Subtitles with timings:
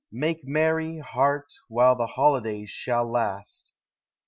[0.11, 3.73] Make merry, heart, while the holidays shall last.